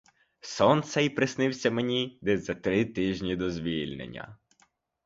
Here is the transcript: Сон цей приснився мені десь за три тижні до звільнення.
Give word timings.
Сон 0.39 0.83
цей 0.83 1.09
приснився 1.09 1.71
мені 1.71 2.19
десь 2.21 2.43
за 2.45 2.55
три 2.55 2.85
тижні 2.85 3.35
до 3.35 3.51
звільнення. 3.51 4.37